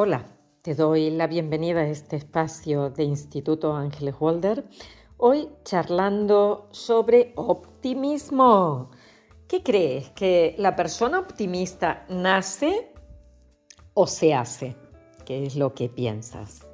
Hola, 0.00 0.28
te 0.62 0.76
doy 0.76 1.10
la 1.10 1.26
bienvenida 1.26 1.80
a 1.80 1.88
este 1.88 2.14
espacio 2.14 2.88
de 2.88 3.02
Instituto 3.02 3.74
Ángeles 3.74 4.14
Walder. 4.20 4.64
Hoy 5.16 5.48
charlando 5.64 6.68
sobre 6.70 7.32
optimismo. 7.34 8.92
¿Qué 9.48 9.64
crees? 9.64 10.10
¿Que 10.10 10.54
la 10.56 10.76
persona 10.76 11.18
optimista 11.18 12.06
nace 12.10 12.92
o 13.92 14.06
se 14.06 14.34
hace? 14.34 14.76
¿Qué 15.26 15.44
es 15.44 15.56
lo 15.56 15.74
que 15.74 15.88
piensas 15.88 16.64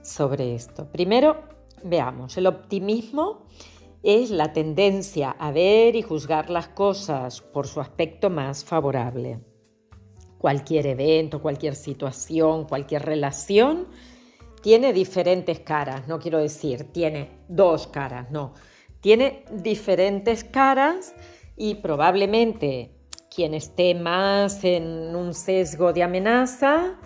sobre 0.00 0.54
esto? 0.54 0.90
Primero, 0.90 1.42
veamos, 1.82 2.34
el 2.38 2.46
optimismo 2.46 3.44
es 4.02 4.30
la 4.30 4.54
tendencia 4.54 5.32
a 5.32 5.52
ver 5.52 5.96
y 5.96 6.00
juzgar 6.00 6.48
las 6.48 6.68
cosas 6.68 7.42
por 7.42 7.66
su 7.66 7.82
aspecto 7.82 8.30
más 8.30 8.64
favorable 8.64 9.53
cualquier 10.44 10.86
evento, 10.86 11.40
cualquier 11.40 11.74
situación, 11.74 12.66
cualquier 12.66 13.00
relación, 13.00 13.86
tiene 14.60 14.92
diferentes 14.92 15.60
caras, 15.60 16.06
no 16.06 16.18
quiero 16.18 16.36
decir, 16.36 16.92
tiene 16.92 17.30
dos 17.48 17.86
caras, 17.86 18.30
no, 18.30 18.52
tiene 19.00 19.46
diferentes 19.50 20.44
caras 20.44 21.14
y 21.56 21.76
probablemente 21.76 22.90
quien 23.34 23.54
esté 23.54 23.94
más 23.94 24.62
en 24.64 25.16
un 25.16 25.32
sesgo 25.32 25.94
de 25.94 26.02
amenaza 26.02 26.98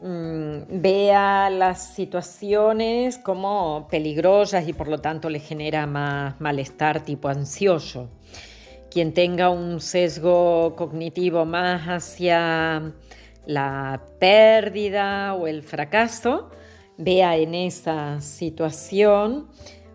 mm, 0.00 0.80
vea 0.82 1.50
las 1.50 1.94
situaciones 1.94 3.16
como 3.16 3.86
peligrosas 3.92 4.66
y 4.66 4.72
por 4.72 4.88
lo 4.88 4.98
tanto 4.98 5.30
le 5.30 5.38
genera 5.38 5.86
más 5.86 6.40
malestar 6.40 7.04
tipo 7.04 7.28
ansioso 7.28 8.10
quien 8.92 9.14
tenga 9.14 9.48
un 9.48 9.80
sesgo 9.80 10.74
cognitivo 10.76 11.46
más 11.46 11.88
hacia 11.88 12.92
la 13.46 14.02
pérdida 14.20 15.34
o 15.34 15.46
el 15.46 15.62
fracaso, 15.62 16.50
vea 16.98 17.36
en 17.38 17.54
esa 17.54 18.20
situación 18.20 19.48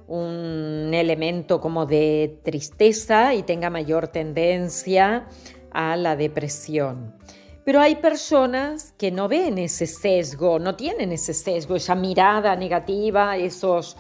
un 0.08 0.92
elemento 0.94 1.62
como 1.62 1.86
de 1.86 2.40
tristeza 2.44 3.36
y 3.36 3.44
tenga 3.44 3.70
mayor 3.70 4.08
tendencia 4.08 5.28
a 5.72 5.96
la 5.96 6.16
depresión. 6.16 7.16
Pero 7.64 7.82
hay 7.82 7.98
personas 7.98 8.94
que 8.98 9.12
no 9.12 9.28
ven 9.28 9.60
ese 9.60 9.86
sesgo, 9.86 10.58
no 10.58 10.76
tienen 10.76 11.12
ese 11.12 11.36
sesgo, 11.36 11.76
esa 11.76 11.94
mirada 11.94 12.56
negativa, 12.56 13.38
esos 13.38 13.96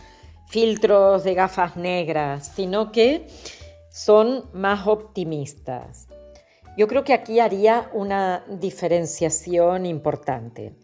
filtros 0.47 1.23
de 1.23 1.33
gafas 1.35 1.75
negras, 1.75 2.53
sino 2.55 2.91
que 2.91 3.27
son 3.89 4.45
más 4.53 4.87
optimistas. 4.87 6.07
Yo 6.77 6.87
creo 6.87 7.03
que 7.03 7.13
aquí 7.13 7.39
haría 7.39 7.89
una 7.93 8.43
diferenciación 8.47 9.85
importante, 9.85 10.75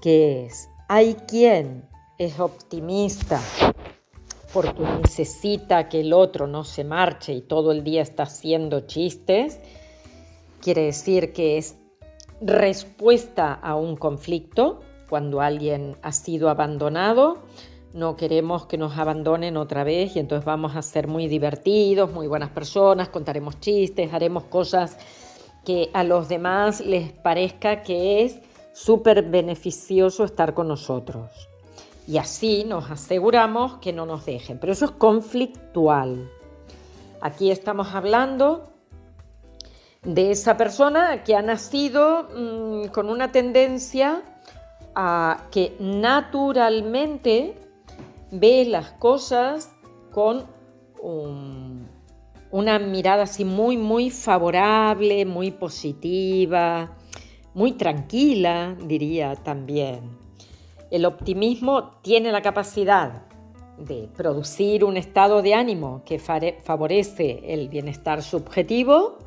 que 0.00 0.46
es, 0.46 0.68
hay 0.88 1.14
quien 1.14 1.88
es 2.18 2.40
optimista 2.40 3.40
porque 4.52 4.82
necesita 5.02 5.88
que 5.88 6.00
el 6.00 6.12
otro 6.12 6.46
no 6.46 6.64
se 6.64 6.84
marche 6.84 7.32
y 7.34 7.42
todo 7.42 7.72
el 7.72 7.84
día 7.84 8.02
está 8.02 8.22
haciendo 8.22 8.80
chistes, 8.80 9.60
quiere 10.62 10.82
decir 10.86 11.32
que 11.32 11.58
es 11.58 11.76
respuesta 12.40 13.52
a 13.52 13.74
un 13.74 13.96
conflicto 13.96 14.80
cuando 15.08 15.40
alguien 15.40 15.96
ha 16.02 16.12
sido 16.12 16.48
abandonado 16.48 17.38
no 17.92 18.16
queremos 18.16 18.66
que 18.66 18.78
nos 18.78 18.98
abandonen 18.98 19.56
otra 19.56 19.84
vez 19.84 20.16
y 20.16 20.18
entonces 20.18 20.44
vamos 20.44 20.76
a 20.76 20.82
ser 20.82 21.08
muy 21.08 21.26
divertidos, 21.26 22.12
muy 22.12 22.26
buenas 22.26 22.50
personas, 22.50 23.08
contaremos 23.08 23.60
chistes, 23.60 24.12
haremos 24.12 24.44
cosas 24.44 24.98
que 25.64 25.90
a 25.92 26.04
los 26.04 26.28
demás 26.28 26.80
les 26.80 27.12
parezca 27.12 27.82
que 27.82 28.24
es 28.24 28.40
súper 28.72 29.22
beneficioso 29.22 30.24
estar 30.24 30.54
con 30.54 30.68
nosotros. 30.68 31.30
Y 32.06 32.16
así 32.16 32.64
nos 32.64 32.90
aseguramos 32.90 33.78
que 33.78 33.92
no 33.92 34.06
nos 34.06 34.24
dejen. 34.24 34.58
Pero 34.58 34.72
eso 34.72 34.86
es 34.86 34.90
conflictual. 34.92 36.30
Aquí 37.20 37.50
estamos 37.50 37.94
hablando 37.94 38.70
de 40.02 40.30
esa 40.30 40.56
persona 40.56 41.22
que 41.24 41.36
ha 41.36 41.42
nacido 41.42 42.28
mm, 42.34 42.86
con 42.88 43.10
una 43.10 43.30
tendencia 43.30 44.22
a 44.94 45.48
que 45.50 45.76
naturalmente 45.80 47.54
ve 48.30 48.64
las 48.64 48.92
cosas 48.92 49.74
con 50.12 50.46
una 52.50 52.78
mirada 52.78 53.24
así 53.24 53.44
muy, 53.44 53.76
muy 53.76 54.10
favorable, 54.10 55.24
muy 55.24 55.50
positiva, 55.50 56.96
muy 57.54 57.72
tranquila, 57.72 58.76
diría 58.86 59.36
también. 59.36 60.18
El 60.90 61.04
optimismo 61.04 62.00
tiene 62.02 62.32
la 62.32 62.42
capacidad 62.42 63.22
de 63.76 64.08
producir 64.16 64.84
un 64.84 64.96
estado 64.96 65.42
de 65.42 65.54
ánimo 65.54 66.02
que 66.04 66.18
favorece 66.18 67.42
el 67.46 67.68
bienestar 67.68 68.22
subjetivo, 68.22 69.18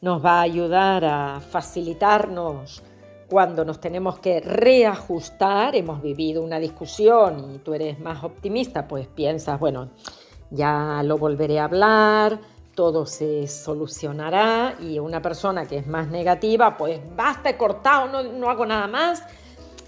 nos 0.00 0.24
va 0.24 0.38
a 0.38 0.42
ayudar 0.42 1.04
a 1.04 1.40
facilitarnos 1.40 2.82
cuando 3.30 3.64
nos 3.64 3.80
tenemos 3.80 4.18
que 4.18 4.40
reajustar, 4.40 5.76
hemos 5.76 6.02
vivido 6.02 6.42
una 6.42 6.58
discusión 6.58 7.54
y 7.54 7.58
tú 7.58 7.74
eres 7.74 8.00
más 8.00 8.24
optimista, 8.24 8.88
pues 8.88 9.06
piensas, 9.06 9.60
bueno, 9.60 9.90
ya 10.50 11.00
lo 11.04 11.16
volveré 11.16 11.60
a 11.60 11.64
hablar, 11.64 12.40
todo 12.74 13.06
se 13.06 13.46
solucionará 13.46 14.74
y 14.80 14.98
una 14.98 15.22
persona 15.22 15.66
que 15.66 15.78
es 15.78 15.86
más 15.86 16.08
negativa, 16.08 16.76
pues 16.76 17.00
basta, 17.14 17.50
he 17.50 17.56
cortado, 17.56 18.08
no, 18.08 18.24
no 18.24 18.50
hago 18.50 18.66
nada 18.66 18.88
más, 18.88 19.22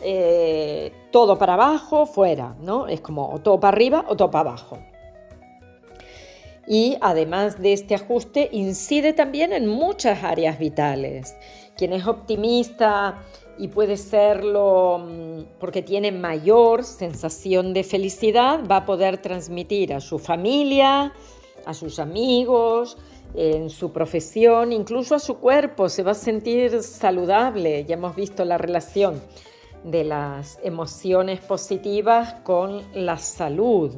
eh, 0.04 0.92
todo 1.10 1.36
para 1.36 1.54
abajo, 1.54 2.06
fuera, 2.06 2.54
¿no? 2.60 2.86
Es 2.86 3.00
como 3.00 3.28
o 3.28 3.41
todo 3.41 3.59
para 3.59 3.74
arriba 3.74 4.04
o 4.09 4.16
todo 4.16 4.30
para 4.30 4.50
abajo. 4.50 4.78
Y 6.66 6.96
además 7.00 7.60
de 7.60 7.72
este 7.72 7.94
ajuste, 7.94 8.48
incide 8.52 9.12
también 9.12 9.52
en 9.52 9.66
muchas 9.66 10.22
áreas 10.22 10.58
vitales 10.58 11.34
quien 11.76 11.92
es 11.92 12.06
optimista 12.06 13.22
y 13.58 13.68
puede 13.68 13.96
serlo 13.96 14.98
mm, 14.98 15.58
porque 15.58 15.82
tiene 15.82 16.12
mayor 16.12 16.84
sensación 16.84 17.72
de 17.74 17.84
felicidad, 17.84 18.60
va 18.70 18.78
a 18.78 18.86
poder 18.86 19.18
transmitir 19.18 19.92
a 19.94 20.00
su 20.00 20.18
familia, 20.18 21.12
a 21.64 21.74
sus 21.74 21.98
amigos, 21.98 22.98
en 23.34 23.70
su 23.70 23.92
profesión, 23.92 24.72
incluso 24.72 25.14
a 25.14 25.18
su 25.18 25.38
cuerpo, 25.38 25.88
se 25.88 26.02
va 26.02 26.12
a 26.12 26.14
sentir 26.14 26.82
saludable. 26.82 27.84
Ya 27.84 27.94
hemos 27.94 28.14
visto 28.14 28.44
la 28.44 28.58
relación 28.58 29.22
de 29.84 30.04
las 30.04 30.58
emociones 30.62 31.40
positivas 31.40 32.34
con 32.44 32.82
la 32.94 33.16
salud. 33.18 33.96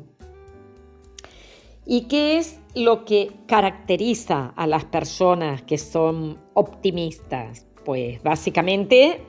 ¿Y 1.87 2.03
qué 2.03 2.39
es 2.39 2.61
lo 2.75 3.05
que 3.05 3.31
caracteriza 3.47 4.53
a 4.57 4.67
las 4.67 4.85
personas 4.87 5.63
que 5.63 5.77
son 5.77 6.39
optimistas? 6.55 7.67
Pues 7.85 8.23
básicamente 8.23 9.23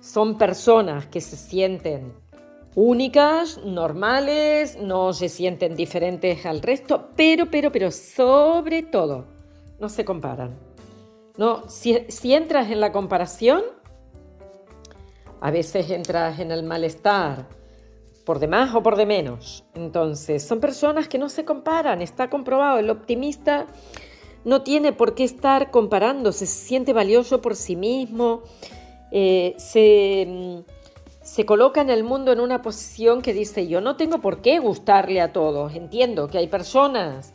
son 0.00 0.36
personas 0.36 1.06
que 1.06 1.20
se 1.20 1.36
sienten 1.36 2.12
únicas, 2.74 3.58
normales, 3.64 4.76
no 4.80 5.12
se 5.12 5.28
sienten 5.28 5.76
diferentes 5.76 6.44
al 6.44 6.60
resto, 6.60 7.10
pero, 7.14 7.46
pero, 7.50 7.70
pero 7.70 7.92
sobre 7.92 8.82
todo, 8.82 9.26
no 9.78 9.88
se 9.88 10.04
comparan. 10.04 10.58
No, 11.36 11.68
si, 11.68 12.04
si 12.08 12.34
entras 12.34 12.70
en 12.70 12.80
la 12.80 12.90
comparación, 12.90 13.62
a 15.40 15.50
veces 15.50 15.90
entras 15.90 16.40
en 16.40 16.50
el 16.50 16.64
malestar, 16.64 17.48
por 18.24 18.38
de 18.38 18.48
más 18.48 18.74
o 18.74 18.82
por 18.82 18.96
de 18.96 19.06
menos. 19.06 19.64
Entonces, 19.74 20.42
son 20.42 20.60
personas 20.60 21.08
que 21.08 21.18
no 21.18 21.28
se 21.28 21.44
comparan, 21.44 22.02
está 22.02 22.30
comprobado. 22.30 22.78
El 22.78 22.90
optimista 22.90 23.66
no 24.44 24.62
tiene 24.62 24.92
por 24.92 25.14
qué 25.14 25.24
estar 25.24 25.70
comparándose, 25.70 26.46
se 26.46 26.66
siente 26.66 26.92
valioso 26.92 27.40
por 27.40 27.56
sí 27.56 27.76
mismo, 27.76 28.42
eh, 29.10 29.54
se, 29.58 30.26
mm, 30.28 30.58
se 31.22 31.46
coloca 31.46 31.80
en 31.80 31.90
el 31.90 32.04
mundo 32.04 32.32
en 32.32 32.40
una 32.40 32.60
posición 32.62 33.22
que 33.22 33.32
dice, 33.32 33.66
yo 33.66 33.80
no 33.80 33.96
tengo 33.96 34.20
por 34.20 34.42
qué 34.42 34.58
gustarle 34.58 35.20
a 35.20 35.32
todos, 35.32 35.74
entiendo 35.74 36.28
que 36.28 36.38
hay 36.38 36.48
personas 36.48 37.32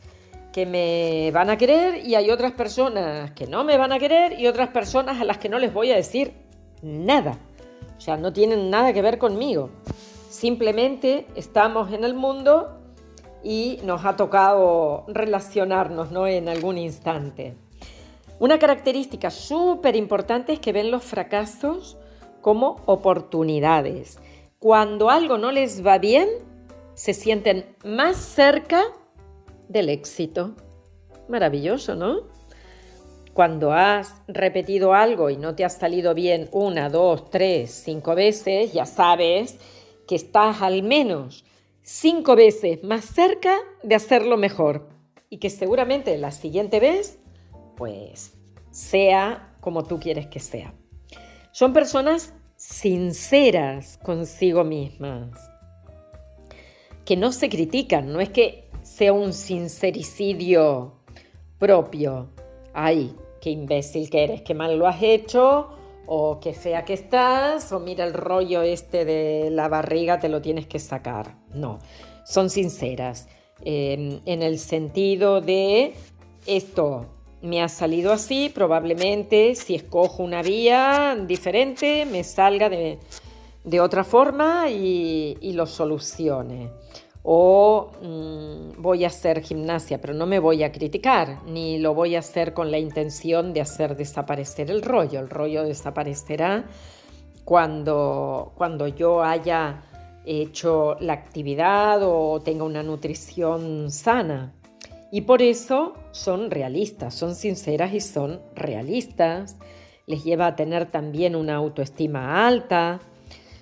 que 0.51 0.65
me 0.65 1.31
van 1.31 1.49
a 1.49 1.57
querer 1.57 2.05
y 2.05 2.15
hay 2.15 2.31
otras 2.31 2.51
personas 2.51 3.31
que 3.31 3.47
no 3.47 3.63
me 3.63 3.77
van 3.77 3.91
a 3.91 3.99
querer 3.99 4.39
y 4.39 4.47
otras 4.47 4.69
personas 4.69 5.21
a 5.21 5.23
las 5.23 5.37
que 5.37 5.49
no 5.49 5.59
les 5.59 5.73
voy 5.73 5.91
a 5.91 5.95
decir 5.95 6.33
nada. 6.81 7.37
O 7.97 8.01
sea, 8.01 8.17
no 8.17 8.31
tienen 8.33 8.69
nada 8.69 8.93
que 8.93 9.01
ver 9.01 9.17
conmigo. 9.17 9.69
Simplemente 10.29 11.25
estamos 11.35 11.91
en 11.91 12.03
el 12.03 12.13
mundo 12.13 12.79
y 13.43 13.79
nos 13.83 14.05
ha 14.05 14.15
tocado 14.15 15.05
relacionarnos 15.07 16.11
¿no? 16.11 16.27
en 16.27 16.47
algún 16.47 16.77
instante. 16.77 17.55
Una 18.37 18.59
característica 18.59 19.31
súper 19.31 19.95
importante 19.95 20.53
es 20.53 20.59
que 20.59 20.71
ven 20.71 20.91
los 20.91 21.03
fracasos 21.03 21.97
como 22.41 22.79
oportunidades. 22.85 24.19
Cuando 24.59 25.09
algo 25.09 25.39
no 25.39 25.51
les 25.51 25.83
va 25.83 25.97
bien, 25.97 26.29
se 26.93 27.15
sienten 27.15 27.75
más 27.83 28.15
cerca 28.15 28.83
del 29.67 29.89
éxito. 29.89 30.51
Maravilloso, 31.27 31.95
¿no? 31.95 32.27
Cuando 33.33 33.73
has 33.73 34.21
repetido 34.27 34.93
algo 34.93 35.31
y 35.31 35.37
no 35.37 35.55
te 35.55 35.65
ha 35.65 35.69
salido 35.69 36.13
bien 36.13 36.49
una, 36.51 36.87
dos, 36.87 37.31
tres, 37.31 37.71
cinco 37.71 38.13
veces, 38.13 38.73
ya 38.73 38.85
sabes 38.85 39.57
que 40.09 40.15
estás 40.15 40.63
al 40.63 40.81
menos 40.81 41.45
cinco 41.83 42.35
veces 42.35 42.83
más 42.83 43.05
cerca 43.05 43.55
de 43.83 43.93
hacerlo 43.93 44.37
mejor 44.37 44.89
y 45.29 45.37
que 45.37 45.51
seguramente 45.51 46.17
la 46.17 46.31
siguiente 46.31 46.79
vez, 46.79 47.19
pues, 47.77 48.33
sea 48.71 49.55
como 49.59 49.83
tú 49.83 49.99
quieres 49.99 50.25
que 50.25 50.39
sea. 50.39 50.73
Son 51.51 51.73
personas 51.73 52.33
sinceras 52.55 53.99
consigo 53.99 54.63
mismas, 54.63 55.29
que 57.05 57.15
no 57.15 57.31
se 57.31 57.47
critican, 57.47 58.11
no 58.11 58.19
es 58.19 58.29
que 58.29 58.67
sea 58.81 59.13
un 59.13 59.31
sincericidio 59.31 61.03
propio. 61.59 62.31
Ay, 62.73 63.15
qué 63.41 63.51
imbécil 63.51 64.09
que 64.09 64.23
eres, 64.23 64.41
qué 64.41 64.55
mal 64.55 64.79
lo 64.79 64.87
has 64.87 65.03
hecho, 65.03 65.69
o 66.11 66.39
qué 66.39 66.53
fea 66.53 66.85
que 66.85 66.93
estás, 66.93 67.71
o 67.71 67.79
mira 67.79 68.03
el 68.03 68.15
rollo 68.15 68.63
este 68.63 69.05
de 69.05 69.51
la 69.51 69.67
barriga, 69.67 70.17
te 70.17 70.27
lo 70.27 70.41
tienes 70.41 70.65
que 70.65 70.79
sacar. 70.79 71.35
No, 71.53 71.77
son 72.25 72.49
sinceras 72.49 73.27
em, 73.61 74.19
en 74.25 74.41
el 74.41 74.57
sentido 74.57 75.39
de 75.39 75.93
esto 76.47 77.05
me 77.43 77.61
ha 77.61 77.69
salido 77.69 78.11
así, 78.11 78.49
probablemente 78.49 79.53
si 79.53 79.75
escojo 79.75 80.23
una 80.23 80.41
vía 80.41 81.15
diferente 81.27 82.07
me 82.07 82.23
salga 82.23 82.69
de, 82.69 82.99
otra 83.79 84.03
forma 84.03 84.67
y, 84.67 85.37
lo 85.53 85.67
solucione. 85.67 86.71
O 87.31 87.91
mm, 88.01 88.81
voy 88.81 89.03
a 89.03 89.07
hacer 89.07 89.43
gimnasia, 89.43 90.01
pero 90.01 90.15
no 90.15 90.25
me 90.25 90.39
voy 90.39 90.63
a 90.63 90.71
criticar, 90.71 91.43
ni 91.45 91.77
lo 91.77 91.93
voy 91.93 92.15
a 92.15 92.19
hacer 92.19 92.55
con 92.55 92.71
la 92.71 92.79
intención 92.79 93.53
de 93.53 93.61
hacer 93.61 93.95
desaparecer 93.95 94.71
el 94.71 94.81
rollo. 94.81 95.19
El 95.19 95.29
rollo 95.29 95.61
desaparecerá 95.61 96.65
cuando, 97.45 98.53
cuando 98.55 98.87
yo 98.87 99.21
haya 99.21 99.83
hecho 100.25 100.97
la 101.01 101.13
actividad 101.13 102.01
o 102.01 102.41
tenga 102.41 102.63
una 102.63 102.81
nutrición 102.81 103.91
sana. 103.91 104.55
Y 105.11 105.21
por 105.21 105.43
eso 105.43 105.93
son 106.09 106.49
realistas, 106.49 107.13
son 107.13 107.35
sinceras 107.35 107.93
y 107.93 108.01
son 108.01 108.41
realistas. 108.55 109.55
Les 110.07 110.23
lleva 110.23 110.47
a 110.47 110.55
tener 110.55 110.89
también 110.89 111.35
una 111.35 111.57
autoestima 111.57 112.47
alta. 112.47 113.01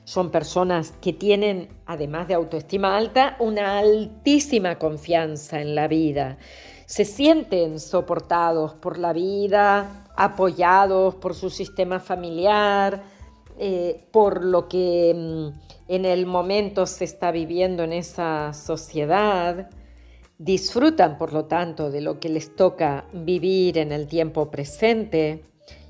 Son 0.08 0.32
personas 0.32 0.94
que 1.02 1.12
tienen, 1.12 1.68
además 1.86 2.30
de 2.30 2.34
autoestima 2.34 2.96
alta, 2.96 3.36
una 3.40 3.78
altísima 3.80 4.80
confianza 4.80 5.60
en 5.60 5.76
la 5.76 5.90
vida. 5.90 6.38
Se 6.86 7.04
sienten 7.04 7.78
soportados 7.78 8.74
por 8.76 9.00
la 9.00 9.12
vida, 9.12 10.06
apoyados 10.16 11.16
por 11.16 11.36
su 11.36 11.50
sistema 11.50 12.00
familiar, 12.00 13.04
eh, 13.60 14.06
por 14.10 14.46
lo 14.46 14.70
que 14.70 15.14
mm, 15.14 15.92
en 15.92 16.06
el 16.06 16.26
momento 16.26 16.86
se 16.86 17.04
está 17.04 17.32
viviendo 17.32 17.84
en 17.84 17.92
esa 17.92 18.54
sociedad 18.54 19.70
disfrutan, 20.38 21.18
por 21.18 21.34
lo 21.34 21.46
tanto, 21.46 21.90
de 21.90 22.00
lo 22.00 22.22
que 22.22 22.30
les 22.30 22.56
toca 22.56 23.06
vivir 23.12 23.78
en 23.78 23.92
el 23.92 24.08
tiempo 24.08 24.52
presente 24.52 25.44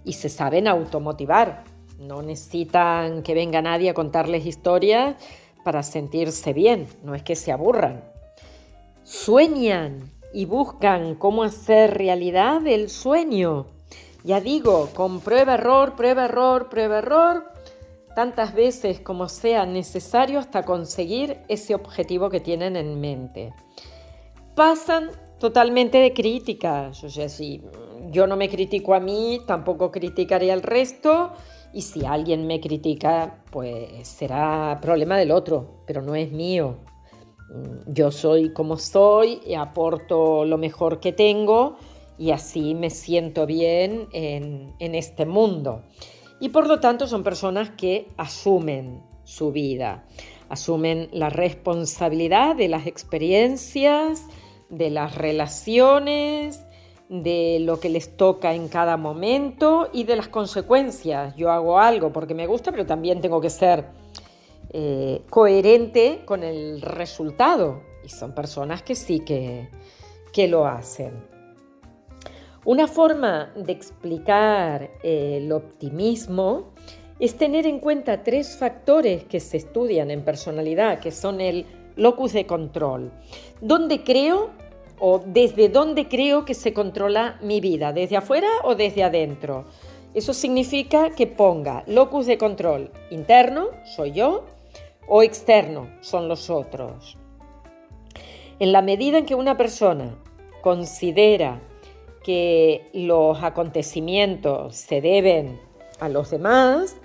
y 0.04 0.14
se 0.14 0.30
saben 0.30 0.68
automotivar. 0.68 1.77
No 1.98 2.22
necesitan 2.22 3.24
que 3.24 3.34
venga 3.34 3.62
nadie 3.62 3.90
a 3.90 3.94
contarles 3.94 4.46
historias 4.46 5.16
para 5.64 5.84
sentirse 5.84 6.54
bien, 6.54 6.88
no 7.04 7.16
es 7.16 7.24
que 7.24 7.36
se 7.36 7.52
aburran. 7.52 8.04
Sueñan 9.04 10.12
y 10.34 10.46
buscan 10.46 11.16
cómo 11.16 11.44
hacer 11.44 11.98
realidad 11.98 12.66
el 12.68 12.90
sueño. 12.90 13.68
Ya 14.24 14.42
digo, 14.42 14.90
con 14.94 15.22
prueba, 15.22 15.56
error, 15.56 15.96
prueba, 15.96 16.26
error, 16.26 16.70
prueba, 16.70 17.00
error, 17.00 17.46
tantas 18.16 18.54
veces 18.54 19.00
como 19.00 19.30
sea 19.30 19.66
necesario 19.66 20.40
hasta 20.40 20.64
conseguir 20.64 21.38
ese 21.48 21.76
objetivo 21.76 22.30
que 22.30 22.40
tienen 22.40 22.76
en 22.76 23.00
mente 23.00 23.54
pasan 24.58 25.12
totalmente 25.40 26.00
de 26.00 26.14
crítica. 26.14 26.90
O 26.90 27.10
sea, 27.10 27.30
si 27.30 27.62
yo 28.10 28.26
no 28.26 28.36
me 28.36 28.50
critico 28.50 28.96
a 28.96 29.00
mí, 29.00 29.40
tampoco 29.46 29.92
criticaré 29.92 30.52
al 30.52 30.64
resto. 30.64 31.32
Y 31.78 31.84
si 31.84 32.04
alguien 32.08 32.48
me 32.48 32.60
critica, 32.60 33.44
pues 33.52 34.08
será 34.08 34.80
problema 34.82 35.16
del 35.16 35.30
otro, 35.30 35.84
pero 35.86 36.02
no 36.02 36.16
es 36.16 36.32
mío. 36.32 36.78
Yo 37.86 38.10
soy 38.10 38.52
como 38.52 38.78
soy, 38.78 39.42
y 39.46 39.54
aporto 39.54 40.44
lo 40.44 40.58
mejor 40.58 41.00
que 41.00 41.14
tengo 41.14 41.78
y 42.18 42.32
así 42.32 42.74
me 42.74 42.90
siento 42.90 43.46
bien 43.46 44.08
en, 44.12 44.74
en 44.80 44.96
este 44.96 45.28
mundo. 45.28 45.84
Y 46.40 46.50
por 46.50 46.66
lo 46.66 46.80
tanto 46.80 47.06
son 47.06 47.22
personas 47.22 47.70
que 47.70 48.08
asumen 48.18 49.04
su 49.24 49.52
vida, 49.52 50.08
asumen 50.50 51.10
la 51.12 51.30
responsabilidad 51.30 52.56
de 52.56 52.70
las 52.70 52.88
experiencias, 52.88 54.24
de 54.72 54.90
las 54.90 55.14
relaciones, 55.14 56.66
de 57.10 57.60
lo 57.62 57.80
que 57.80 57.90
les 57.90 58.18
toca 58.18 58.54
en 58.54 58.68
cada 58.68 58.98
momento 58.98 59.90
y 59.94 60.04
de 60.04 60.16
las 60.16 60.28
consecuencias. 60.28 61.36
Yo 61.36 61.52
hago 61.52 61.80
algo 61.80 62.12
porque 62.12 62.34
me 62.34 62.48
gusta, 62.48 62.72
pero 62.72 62.86
también 62.86 63.22
tengo 63.22 63.40
que 63.40 63.50
ser 63.50 63.86
eh, 64.72 65.22
coherente 65.30 66.24
con 66.26 66.44
el 66.44 66.82
resultado. 66.82 67.82
Y 68.04 68.10
son 68.10 68.34
personas 68.34 68.84
que 68.84 68.96
sí 68.96 69.20
que, 69.20 69.70
que 70.34 70.48
lo 70.48 70.68
hacen. 70.68 71.14
Una 72.66 72.88
forma 72.88 73.54
de 73.56 73.72
explicar 73.72 74.92
eh, 75.02 75.40
el 75.42 75.52
optimismo 75.54 76.74
es 77.20 77.38
tener 77.38 77.66
en 77.66 77.80
cuenta 77.80 78.24
tres 78.24 78.58
factores 78.58 79.24
que 79.24 79.40
se 79.40 79.58
estudian 79.58 80.12
en 80.12 80.24
personalidad, 80.24 81.00
que 81.00 81.12
son 81.12 81.40
el 81.40 81.66
locus 81.96 82.34
de 82.34 82.46
control. 82.46 83.12
¿Dónde 83.62 84.04
creo 84.04 84.52
o 85.00 85.20
desde 85.26 85.70
dónde 85.70 86.08
creo 86.08 86.46
que 86.46 86.54
se 86.54 86.74
controla 86.74 87.38
mi 87.42 87.62
vida? 87.62 87.94
¿Desde 87.94 88.18
afuera 88.18 88.48
o 88.64 88.76
desde 88.76 89.04
adentro? 89.04 89.66
Eso 90.14 90.34
significa 90.34 91.12
que 91.12 91.28
ponga 91.28 91.84
locus 91.86 92.26
de 92.26 92.38
control 92.38 92.92
interno, 93.12 93.68
soy 93.96 94.14
yo, 94.14 94.46
o 95.08 95.24
externo, 95.24 95.90
son 96.02 96.28
los 96.28 96.50
otros. 96.50 97.18
En 98.60 98.72
la 98.72 98.82
medida 98.82 99.20
en 99.20 99.26
que 99.26 99.36
una 99.36 99.58
persona 99.58 100.16
considera 100.62 101.62
que 102.24 102.90
los 102.94 103.42
acontecimientos 103.44 104.76
se 104.76 105.02
deben 105.02 105.60
a 106.00 106.10
los 106.10 106.32
demás, 106.32 106.98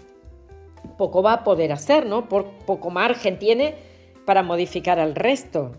poco 0.99 1.23
va 1.23 1.35
a 1.35 1.45
poder 1.45 1.73
hacer, 1.73 2.07
¿no? 2.07 2.29
Por 2.29 2.47
poco 2.67 2.91
margen 2.91 3.39
tiene 3.39 3.75
para 4.25 4.43
modificar 4.43 4.99
al 4.99 5.15
resto. 5.15 5.73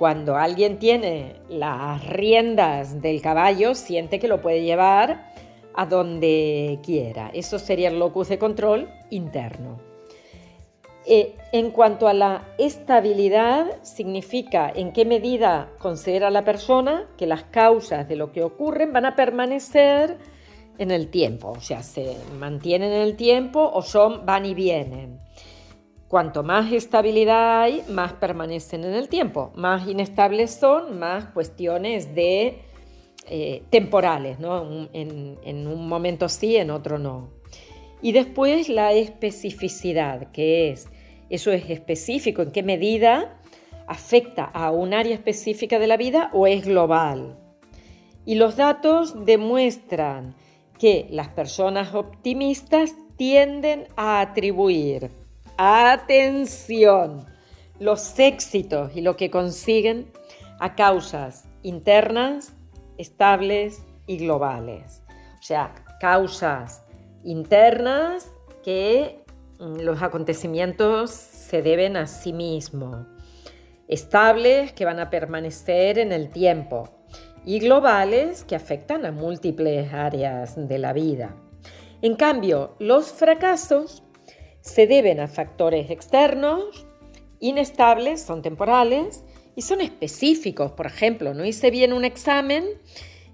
Cuando 0.00 0.36
alguien 0.36 0.78
tiene 0.78 1.34
las 1.50 2.06
riendas 2.06 3.02
del 3.02 3.20
caballo, 3.20 3.74
siente 3.74 4.18
que 4.18 4.28
lo 4.28 4.40
puede 4.40 4.62
llevar 4.62 5.30
a 5.74 5.84
donde 5.84 6.78
quiera. 6.82 7.30
Eso 7.34 7.58
sería 7.58 7.90
el 7.90 7.98
locus 7.98 8.30
de 8.30 8.38
control 8.38 8.88
interno. 9.10 9.78
Eh, 11.04 11.36
en 11.52 11.70
cuanto 11.70 12.08
a 12.08 12.14
la 12.14 12.48
estabilidad, 12.56 13.66
significa 13.82 14.72
en 14.74 14.94
qué 14.94 15.04
medida 15.04 15.68
considera 15.78 16.30
la 16.30 16.46
persona 16.46 17.06
que 17.18 17.26
las 17.26 17.42
causas 17.42 18.08
de 18.08 18.16
lo 18.16 18.32
que 18.32 18.42
ocurren 18.42 18.94
van 18.94 19.04
a 19.04 19.16
permanecer 19.16 20.16
en 20.78 20.92
el 20.92 21.10
tiempo, 21.10 21.50
o 21.50 21.60
sea, 21.60 21.82
se 21.82 22.16
mantienen 22.38 22.90
en 22.90 23.02
el 23.02 23.16
tiempo 23.16 23.70
o 23.70 23.82
son 23.82 24.24
van 24.24 24.46
y 24.46 24.54
vienen. 24.54 25.20
Cuanto 26.10 26.42
más 26.42 26.72
estabilidad 26.72 27.62
hay, 27.62 27.84
más 27.88 28.14
permanecen 28.14 28.82
en 28.82 28.94
el 28.94 29.08
tiempo. 29.08 29.52
Más 29.54 29.86
inestables 29.86 30.50
son, 30.50 30.98
más 30.98 31.26
cuestiones 31.26 32.16
de 32.16 32.62
eh, 33.28 33.62
temporales, 33.70 34.40
¿no? 34.40 34.88
En, 34.92 35.38
en 35.44 35.68
un 35.68 35.86
momento 35.86 36.28
sí, 36.28 36.56
en 36.56 36.72
otro 36.72 36.98
no. 36.98 37.30
Y 38.02 38.10
después 38.10 38.68
la 38.68 38.92
especificidad, 38.92 40.32
que 40.32 40.70
es, 40.70 40.88
eso 41.28 41.52
es 41.52 41.70
específico, 41.70 42.42
en 42.42 42.50
qué 42.50 42.64
medida 42.64 43.40
afecta 43.86 44.46
a 44.46 44.72
un 44.72 44.94
área 44.94 45.14
específica 45.14 45.78
de 45.78 45.86
la 45.86 45.96
vida 45.96 46.30
o 46.32 46.48
es 46.48 46.64
global. 46.64 47.38
Y 48.26 48.34
los 48.34 48.56
datos 48.56 49.24
demuestran 49.26 50.34
que 50.76 51.06
las 51.10 51.28
personas 51.28 51.94
optimistas 51.94 52.96
tienden 53.16 53.86
a 53.96 54.20
atribuir 54.20 55.19
atención, 55.60 57.26
los 57.78 58.18
éxitos 58.18 58.96
y 58.96 59.02
lo 59.02 59.16
que 59.16 59.30
consiguen 59.30 60.10
a 60.58 60.74
causas 60.74 61.44
internas, 61.62 62.54
estables 62.96 63.82
y 64.06 64.16
globales. 64.16 65.02
O 65.38 65.42
sea, 65.42 65.74
causas 66.00 66.82
internas 67.24 68.32
que 68.62 69.22
mm, 69.58 69.80
los 69.80 70.00
acontecimientos 70.00 71.10
se 71.10 71.60
deben 71.60 71.98
a 71.98 72.06
sí 72.06 72.32
mismo, 72.32 73.06
estables 73.86 74.72
que 74.72 74.86
van 74.86 74.98
a 74.98 75.10
permanecer 75.10 75.98
en 75.98 76.12
el 76.12 76.30
tiempo 76.30 76.88
y 77.44 77.58
globales 77.58 78.44
que 78.44 78.56
afectan 78.56 79.04
a 79.04 79.12
múltiples 79.12 79.92
áreas 79.92 80.54
de 80.56 80.78
la 80.78 80.94
vida. 80.94 81.36
En 82.00 82.16
cambio, 82.16 82.76
los 82.78 83.12
fracasos 83.12 84.02
se 84.60 84.86
deben 84.86 85.20
a 85.20 85.28
factores 85.28 85.90
externos, 85.90 86.86
inestables, 87.40 88.22
son 88.22 88.42
temporales 88.42 89.24
y 89.56 89.62
son 89.62 89.80
específicos. 89.80 90.72
Por 90.72 90.86
ejemplo, 90.86 91.34
no 91.34 91.44
hice 91.44 91.70
bien 91.70 91.92
un 91.92 92.04
examen 92.04 92.64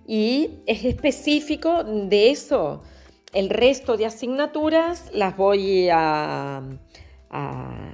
y 0.06 0.60
es 0.66 0.84
específico 0.84 1.84
de 1.84 2.30
eso. 2.30 2.82
El 3.32 3.50
resto 3.50 3.96
de 3.96 4.06
asignaturas 4.06 5.10
las 5.12 5.36
voy 5.36 5.88
a, 5.90 6.62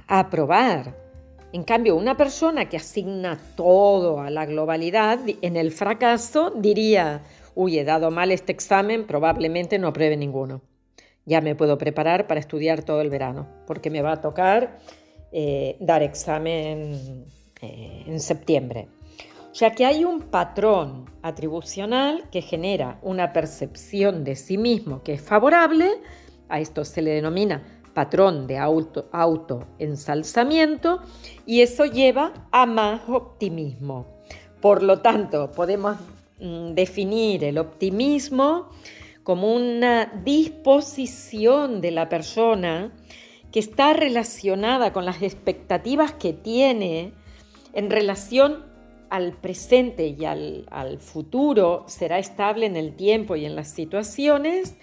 aprobar. 0.07 0.95
En 1.51 1.63
cambio, 1.63 1.95
una 1.95 2.15
persona 2.15 2.69
que 2.69 2.77
asigna 2.77 3.37
todo 3.55 4.21
a 4.21 4.29
la 4.29 4.45
globalidad, 4.45 5.19
en 5.41 5.57
el 5.57 5.71
fracaso 5.71 6.51
diría, 6.55 7.23
uy, 7.55 7.77
he 7.77 7.83
dado 7.83 8.09
mal 8.09 8.31
este 8.31 8.53
examen, 8.53 9.05
probablemente 9.05 9.77
no 9.79 9.89
apruebe 9.89 10.15
ninguno. 10.15 10.61
Ya 11.25 11.41
me 11.41 11.55
puedo 11.55 11.77
preparar 11.77 12.27
para 12.27 12.39
estudiar 12.39 12.83
todo 12.83 13.01
el 13.01 13.09
verano, 13.09 13.47
porque 13.65 13.89
me 13.89 14.01
va 14.01 14.13
a 14.13 14.21
tocar 14.21 14.79
eh, 15.31 15.77
dar 15.79 16.03
examen 16.03 17.25
eh, 17.61 18.03
en 18.07 18.19
septiembre. 18.19 18.87
O 19.51 19.55
sea 19.55 19.71
que 19.71 19.85
hay 19.85 20.03
un 20.03 20.21
patrón 20.21 21.05
atribucional 21.21 22.29
que 22.31 22.41
genera 22.41 22.97
una 23.03 23.33
percepción 23.33 24.23
de 24.23 24.35
sí 24.35 24.57
mismo 24.57 25.03
que 25.03 25.13
es 25.13 25.21
favorable, 25.21 25.91
a 26.49 26.59
esto 26.59 26.83
se 26.83 27.01
le 27.01 27.11
denomina 27.11 27.63
patrón 27.93 28.47
de 28.47 28.57
auto, 28.57 29.07
autoensalzamiento 29.11 31.01
y 31.45 31.61
eso 31.61 31.85
lleva 31.85 32.33
a 32.51 32.65
más 32.65 33.01
optimismo. 33.07 34.07
Por 34.61 34.83
lo 34.83 34.99
tanto, 34.99 35.51
podemos 35.51 35.97
mm, 36.39 36.73
definir 36.73 37.43
el 37.43 37.57
optimismo 37.57 38.69
como 39.23 39.53
una 39.53 40.05
disposición 40.23 41.81
de 41.81 41.91
la 41.91 42.09
persona 42.09 42.91
que 43.51 43.59
está 43.59 43.93
relacionada 43.93 44.91
con 44.91 45.05
las 45.05 45.21
expectativas 45.21 46.13
que 46.13 46.33
tiene 46.33 47.13
en 47.73 47.89
relación 47.89 48.65
al 49.09 49.33
presente 49.33 50.07
y 50.07 50.25
al, 50.25 50.97
futuro, 50.99 51.85
será 51.87 52.17
estable 52.17 52.65
en 52.65 52.75
el 52.75 52.95
tiempo 52.95 53.35
y 53.35 53.45
en 53.45 53.55
las 53.55 53.67
situaciones, 53.67 54.75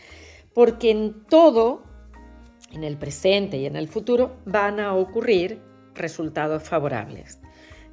porque 0.55 0.93
en 0.93 1.25
todo, 1.25 1.83
en 2.71 2.85
el 2.85 2.97
presente 2.97 3.57
y 3.57 3.67
en 3.67 3.75
el 3.75 3.89
futuro, 3.89 4.37
van 4.45 4.79
a 4.79 4.95
ocurrir 4.95 5.61
resultados 5.95 6.63
favorables. 6.63 7.41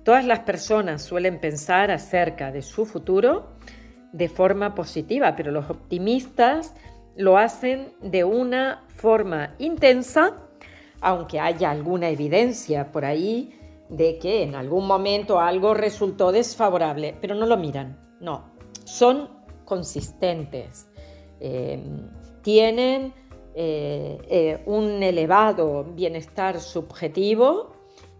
Todas 0.04 0.26
las 0.26 0.42
personas 0.42 1.02
suelen 1.02 1.42
pensar 1.42 1.90
acerca 1.90 2.52
de 2.52 2.62
su 2.62 2.86
futuro 2.86 3.58
de 4.12 4.30
forma 4.30 4.76
positiva, 4.76 5.36
pero 5.36 5.52
los 5.52 5.70
optimistas 5.70 6.74
lo 7.16 7.38
hacen 7.38 7.94
de 8.02 8.24
una 8.24 8.86
forma 8.88 9.56
intensa, 9.58 10.34
aunque 11.02 11.40
haya 11.40 11.72
alguna 11.72 12.10
evidencia 12.10 12.92
por 12.92 13.06
ahí 13.06 13.54
de 13.90 14.18
que 14.20 14.44
en 14.44 14.56
algún 14.56 14.86
momento 14.86 15.40
algo 15.40 15.74
resultó 15.74 16.32
desfavorable, 16.32 17.16
pero 17.22 17.36
no 17.36 17.46
lo 17.46 17.58
miran, 17.58 18.00
no, 18.20 18.52
son 18.84 19.30
consistentes, 19.66 20.90
eh, 21.40 21.84
tienen 22.42 23.14
eh, 23.56 24.18
eh, 24.30 24.62
un 24.66 25.02
elevado 25.04 25.84
bienestar 25.84 26.60
subjetivo, 26.60 27.72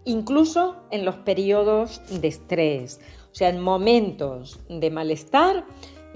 incluso 0.04 0.78
en 0.90 1.06
los 1.06 1.16
periodos 1.18 2.02
de 2.22 2.28
estrés. 2.28 3.00
Sea, 3.38 3.50
en 3.50 3.62
momentos 3.62 4.60
de 4.68 4.90
malestar, 4.90 5.64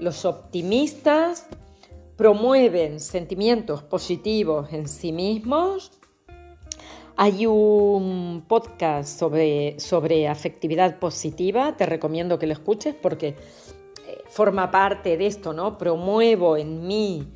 los 0.00 0.24
optimistas 0.24 1.46
promueven 2.16 2.98
sentimientos 2.98 3.84
positivos 3.84 4.72
en 4.72 4.88
sí 4.88 5.12
mismos. 5.12 5.92
Hay 7.14 7.46
un 7.46 8.44
podcast 8.48 9.20
sobre, 9.20 9.78
sobre 9.78 10.26
afectividad 10.26 10.98
positiva, 10.98 11.76
te 11.76 11.86
recomiendo 11.86 12.40
que 12.40 12.48
lo 12.48 12.54
escuches 12.54 12.96
porque 13.00 13.28
eh, 13.28 13.36
forma 14.28 14.72
parte 14.72 15.16
de 15.16 15.28
esto, 15.28 15.52
¿no? 15.52 15.78
Promuevo 15.78 16.56
en 16.56 16.88
mí 16.88 17.28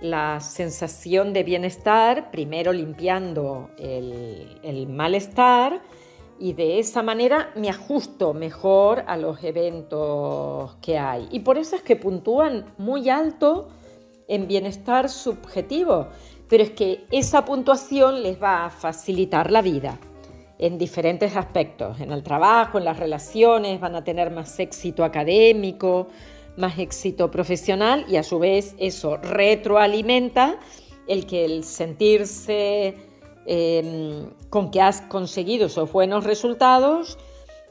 la 0.00 0.40
sensación 0.40 1.34
de 1.34 1.42
bienestar, 1.42 2.30
primero 2.30 2.72
limpiando 2.72 3.68
el, 3.76 4.58
el 4.62 4.88
malestar 4.88 5.82
y 6.38 6.52
de 6.52 6.78
esa 6.78 7.02
manera 7.02 7.50
me 7.56 7.68
ajusto 7.68 8.34
mejor 8.34 9.04
a 9.06 9.16
los 9.16 9.42
eventos 9.42 10.76
que 10.82 10.98
hay. 10.98 11.28
Y 11.30 11.40
por 11.40 11.58
eso 11.58 11.76
es 11.76 11.82
que 11.82 11.96
puntúan 11.96 12.74
muy 12.78 13.08
alto 13.08 13.68
en 14.28 14.48
bienestar 14.48 15.08
subjetivo, 15.08 16.08
pero 16.48 16.62
es 16.62 16.70
que 16.70 17.04
esa 17.10 17.44
puntuación 17.44 18.22
les 18.22 18.42
va 18.42 18.66
a 18.66 18.70
facilitar 18.70 19.50
la 19.50 19.62
vida 19.62 19.98
en 20.58 20.78
diferentes 20.78 21.36
aspectos, 21.36 22.00
en 22.00 22.12
el 22.12 22.22
trabajo, 22.22 22.78
en 22.78 22.84
las 22.84 22.98
relaciones, 22.98 23.80
van 23.80 23.96
a 23.96 24.04
tener 24.04 24.30
más 24.30 24.58
éxito 24.60 25.04
académico, 25.04 26.08
más 26.56 26.78
éxito 26.78 27.30
profesional 27.30 28.06
y 28.08 28.16
a 28.16 28.22
su 28.22 28.38
vez 28.38 28.74
eso 28.78 29.16
retroalimenta 29.16 30.58
el 31.08 31.26
que 31.26 31.44
el 31.44 31.64
sentirse 31.64 32.94
Em, 33.46 34.30
con 34.48 34.70
que 34.70 34.80
has 34.80 35.02
conseguido 35.02 35.66
esos 35.66 35.92
buenos 35.92 36.24
resultados, 36.24 37.18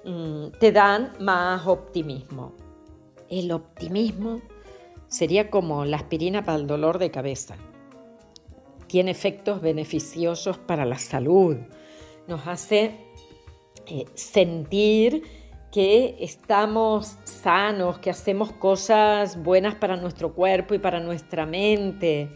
mm, 0.06 0.50
te 0.60 0.72
dan 0.72 1.14
más 1.20 1.66
optimismo. 1.66 2.54
El 3.30 3.52
optimismo 3.52 4.42
sería 5.08 5.50
como 5.50 5.86
la 5.86 5.98
aspirina 5.98 6.44
para 6.44 6.58
el 6.60 6.68
dolor 6.68 7.00
de 7.00 7.10
cabeza. 7.10 7.56
Tiene 8.88 9.10
efectos 9.12 9.62
beneficiosos 9.62 10.60
para 10.60 10.86
la 10.86 11.00
salud. 11.00 11.58
Nos 12.28 12.46
hace 12.46 12.96
eh, 13.88 14.06
sentir 14.14 15.24
que 15.72 16.18
estamos 16.20 17.18
sanos, 17.24 17.98
que 17.98 18.12
hacemos 18.12 18.52
cosas 18.52 19.42
buenas 19.42 19.74
para 19.74 19.98
nuestro 19.98 20.34
cuerpo 20.34 20.76
y 20.76 20.80
para 20.80 21.00
nuestra 21.00 21.48
mente. 21.48 22.30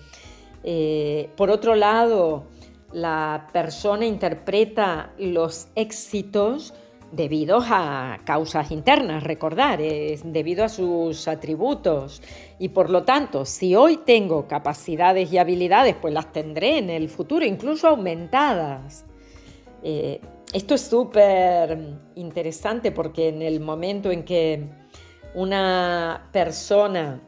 Eh, 0.64 1.30
por 1.38 1.52
otro 1.52 1.76
lado, 1.76 2.46
la 2.92 3.48
persona 3.52 4.06
interpreta 4.06 5.14
los 5.18 5.68
éxitos 5.76 6.74
debido 7.12 7.60
a 7.62 8.20
causas 8.26 8.72
internas, 8.72 9.24
recordar, 9.24 9.82
es 9.82 10.22
debido 10.26 10.66
a 10.66 10.70
sus 10.70 11.28
atributos. 11.28 12.22
Y 12.60 12.70
por 12.70 12.90
lo 12.90 13.04
tanto, 13.04 13.46
si 13.46 13.76
hoy 13.76 13.98
tengo 14.06 14.48
capacidades 14.48 15.32
y 15.32 15.38
habilidades, 15.38 15.96
pues 15.96 16.14
las 16.14 16.32
tendré 16.34 16.78
en 16.78 16.90
el 16.90 17.10
futuro, 17.10 17.46
incluso 17.46 17.88
aumentadas. 17.88 19.06
Eh, 19.84 20.20
esto 20.54 20.76
es 20.76 20.82
súper 20.82 21.78
interesante 22.16 22.92
porque 22.92 23.30
en 23.30 23.42
el 23.42 23.60
momento 23.60 24.12
en 24.12 24.24
que 24.24 24.68
una 25.34 26.30
persona 26.32 27.22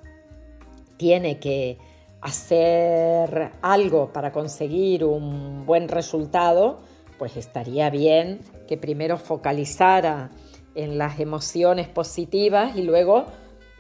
tiene 0.98 1.40
que 1.40 1.78
hacer 2.22 3.52
algo 3.62 4.12
para 4.12 4.32
conseguir 4.32 5.06
un 5.06 5.66
buen 5.66 5.88
resultado, 5.88 6.80
pues 7.18 7.38
estaría 7.38 7.90
bien 7.90 8.40
que 8.68 8.78
primero 8.78 9.18
focalizara 9.18 10.30
en 10.76 10.98
las 10.98 11.20
emociones 11.20 11.88
positivas 11.88 12.76
y 12.76 12.84
luego 12.84 13.26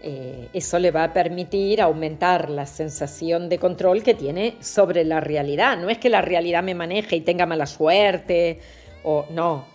eh, 0.02 0.48
eso 0.54 0.80
le 0.80 0.92
va 0.92 1.04
a 1.04 1.14
permitir 1.14 1.82
aumentar 1.82 2.50
la 2.50 2.66
sensación 2.66 3.50
de 3.50 3.60
control 3.60 4.02
que 4.02 4.14
tiene 4.14 4.56
sobre 4.62 5.04
la 5.04 5.20
realidad. 5.20 5.78
No 5.78 5.90
es 5.90 5.98
que 5.98 6.10
la 6.10 6.22
realidad 6.22 6.64
me 6.64 6.76
maneje 6.76 7.18
y 7.18 7.22
tenga 7.22 7.46
mala 7.46 7.66
suerte 7.66 8.60
o 9.04 9.26
no, 9.30 9.66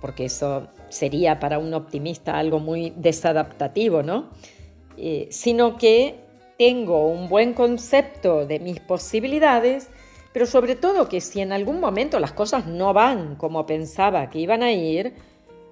porque 0.00 0.26
eso 0.26 0.68
sería 0.88 1.38
para 1.38 1.58
un 1.58 1.74
optimista 1.74 2.38
algo 2.38 2.60
muy 2.60 2.94
desadaptativo, 2.96 4.02
¿no? 4.02 4.30
Eh, 4.96 5.28
sino 5.30 5.76
que 5.76 6.23
tengo 6.58 7.08
un 7.08 7.28
buen 7.28 7.54
concepto 7.54 8.46
de 8.46 8.60
mis 8.60 8.80
posibilidades, 8.80 9.90
pero 10.32 10.46
sobre 10.46 10.76
todo 10.76 11.08
que 11.08 11.20
si 11.20 11.40
en 11.40 11.52
algún 11.52 11.80
momento 11.80 12.18
las 12.20 12.32
cosas 12.32 12.66
no 12.66 12.92
van 12.92 13.36
como 13.36 13.66
pensaba 13.66 14.30
que 14.30 14.38
iban 14.38 14.62
a 14.62 14.72
ir, 14.72 15.14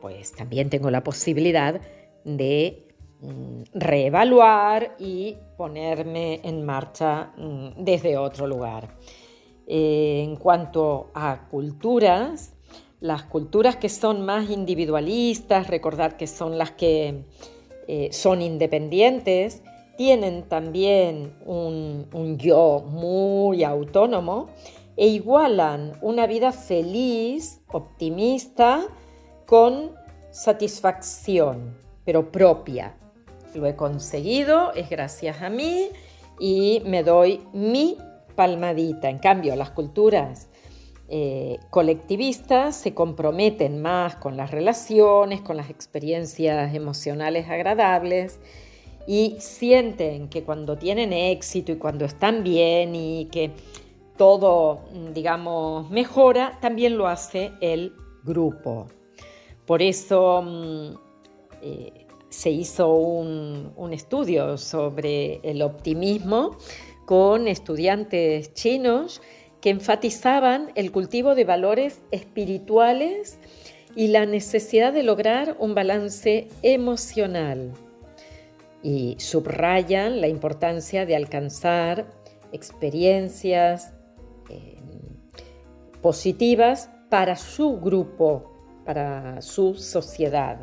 pues 0.01 0.33
también 0.33 0.71
tengo 0.71 0.91
la 0.91 1.03
posibilidad 1.03 1.81
de 2.25 2.89
mm, 3.21 3.63
reevaluar 3.75 4.97
y 4.99 5.37
ponerme 5.57 6.41
en 6.43 6.65
marcha 6.65 7.33
mm, 7.37 7.85
desde 7.85 8.17
otro 8.17 8.47
lugar. 8.47 8.97
Eh, 9.67 10.23
en 10.25 10.37
cuanto 10.37 11.11
a 11.15 11.49
culturas, 11.49 12.53
las 13.01 13.25
culturas 13.25 13.77
que 13.77 13.89
son 13.89 14.25
más 14.25 14.51
individualistas, 14.51 15.69
recordar 15.69 16.17
que 16.17 16.27
son 16.27 16.59
las 16.59 16.73
que 16.73 17.25
eh, 17.89 18.09
son 18.13 18.43
independientes, 18.43 19.63
tienen 19.97 20.49
también 20.49 21.35
un, 21.45 22.37
yo 22.39 22.85
muy 22.87 23.65
autónomo 23.65 24.49
e 24.97 25.07
igualan 25.09 25.93
una 26.03 26.27
vida 26.27 26.53
feliz, 26.53 27.61
optimista, 27.69 28.87
con 29.47 29.93
satisfacción, 30.31 31.77
pero 32.05 32.31
propia. 32.31 32.97
lo 33.55 33.67
he 33.67 33.77
conseguido, 33.77 34.73
es 34.73 34.89
gracias 34.89 35.43
a 35.43 35.51
mí 35.51 35.89
y 36.39 36.83
me 36.87 37.03
doy 37.03 37.43
mi 37.53 37.99
palmadita. 38.35 39.11
En 39.11 39.19
cambio, 39.19 39.57
las 39.57 39.71
culturas 39.71 40.49
eh, 41.09 41.59
colectivistas 41.69 42.75
se 42.77 42.95
comprometen 42.95 43.83
más 43.83 44.17
con 44.17 44.39
las 44.39 44.51
relaciones, 44.51 45.43
con 45.43 45.59
las 45.59 45.69
experiencias 45.69 46.75
emocionales 46.75 47.51
agradables 47.51 48.41
y 49.07 49.37
sienten 49.41 50.29
que 50.29 50.45
cuando 50.45 50.77
tienen 50.77 51.13
éxito 51.13 51.73
y 51.73 51.77
cuando 51.77 52.05
están 52.05 52.45
bien 52.45 52.95
y 52.95 53.27
que 53.27 53.51
todo, 54.17 54.81
digamos, 55.13 55.91
mejora, 55.91 56.59
también 56.61 56.97
lo 56.97 57.09
hace 57.09 57.53
el 57.61 57.93
grupo. 58.23 58.87
Por 59.67 59.83
eso 59.83 60.43
mm, 60.43 60.95
eh, 61.63 62.07
se 62.29 62.51
hizo 62.51 62.95
un 62.95 63.91
estudio 63.93 64.57
sobre 64.57 65.41
el 65.43 65.63
optimismo 65.63 66.57
con 67.05 67.49
estudiantes 67.49 68.55
chinos 68.55 69.21
que 69.61 69.71
enfatizaban 69.71 70.73
el 70.75 70.91
cultivo 70.93 71.35
de 71.35 71.45
valores 71.45 72.01
espirituales 72.11 73.39
y 73.95 74.09
la 74.09 74.27
necesidad 74.27 74.93
de 74.93 75.03
lograr 75.03 75.57
un 75.59 75.75
balance 75.75 76.49
emocional. 76.63 77.73
Y 78.83 79.17
subrayan 79.19 80.21
la 80.21 80.29
importancia 80.29 81.07
de 81.07 81.17
alcanzar 81.17 82.07
experiencias 82.53 83.93
eh, 84.51 84.79
positivas 86.01 86.91
para 87.09 87.37
su 87.37 87.79
grupo, 87.81 88.53
para 88.85 89.41
su 89.43 89.75
sociedad. 89.75 90.61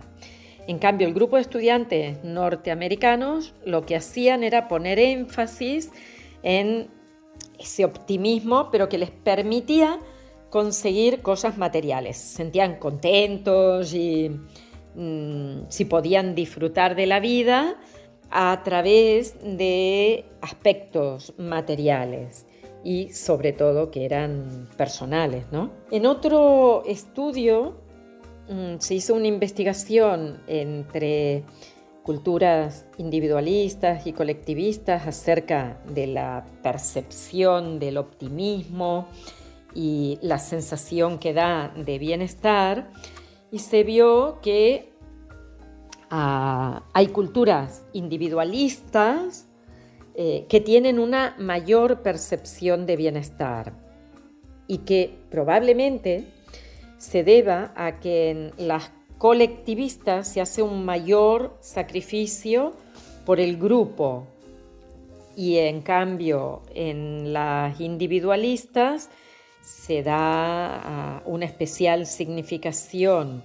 En 0.68 0.78
cambio, 0.78 1.08
el 1.08 1.14
grupo 1.14 1.38
de 1.38 1.42
estudiantes 1.42 2.24
norteamericanos 2.24 3.56
lo 3.66 3.86
que 3.86 3.96
hacían 3.96 4.44
era 4.44 4.68
poner 4.68 5.00
énfasis 5.00 5.92
en 6.44 6.90
ese 7.58 7.86
optimismo, 7.86 8.70
pero 8.72 8.90
que 8.90 8.98
les 8.98 9.12
permitía 9.12 10.00
conseguir 10.50 11.22
cosas 11.22 11.58
materiales. 11.58 12.18
Se 12.18 12.38
sentían 12.38 12.76
contentos 12.76 13.94
y 13.94 14.30
mm, 14.96 15.70
si 15.70 15.86
podían 15.86 16.36
disfrutar 16.36 16.96
de 16.96 17.06
la 17.06 17.20
vida 17.20 17.78
a 18.32 18.62
través 18.64 19.36
de 19.42 20.26
aspectos 20.42 21.34
materiales 21.38 22.46
y 22.84 23.10
sobre 23.10 23.54
todo 23.54 23.92
que 23.92 24.06
eran 24.06 24.70
personales. 24.78 25.46
En 25.92 26.06
otro 26.06 26.84
estudio 26.86 27.76
mm, 28.48 28.76
se 28.80 28.96
hizo 28.96 29.16
una 29.16 29.28
investigación 29.28 30.42
entre 30.48 31.44
culturas 32.04 32.86
individualistas 32.98 34.08
y 34.08 34.14
colectivistas 34.14 35.06
acerca 35.06 35.80
de 35.88 36.08
la 36.08 36.46
percepción 36.64 37.80
del 37.80 37.98
optimismo 37.98 39.08
y 39.76 40.18
la 40.22 40.40
sensación 40.40 41.20
que 41.20 41.34
da 41.34 41.72
de 41.76 42.00
bienestar 42.00 42.92
y 43.52 43.60
se 43.60 43.84
vio 43.84 44.40
que 44.42 44.94
hay 46.10 47.08
culturas 47.08 47.86
individualistas 47.94 49.48
eh, 50.16 50.46
que 50.50 50.60
tienen 50.60 51.00
una 51.00 51.36
mayor 51.38 52.02
percepción 52.02 52.86
de 52.86 52.96
bienestar 52.96 53.74
y 54.68 54.80
que 54.80 55.20
probablemente 55.30 56.26
se 56.98 57.24
deba 57.24 57.72
a 57.76 58.00
que 58.00 58.32
en 58.32 58.54
las 58.58 58.92
colectivista 59.20 60.24
se 60.24 60.42
hace 60.42 60.64
un 60.64 60.86
mayor 60.86 61.58
sacrificio 61.60 62.74
por 63.26 63.40
el 63.40 63.58
grupo. 63.58 64.26
Y 65.36 65.58
en 65.58 65.82
cambio 65.82 66.64
en 66.74 67.32
las 67.34 67.80
individualistas 67.80 69.10
se 69.62 70.02
da 70.02 71.18
ah, 71.18 71.24
una 71.26 71.46
especial 71.46 72.08
significación 72.08 73.44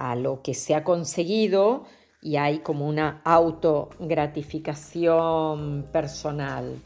a 0.00 0.16
lo 0.16 0.42
que 0.42 0.54
se 0.54 0.74
ha 0.74 0.82
conseguido 0.82 1.84
y 2.22 2.36
hay 2.36 2.58
como 2.60 2.88
una 2.88 3.20
autogratificación 3.22 5.88
personal. 5.92 6.78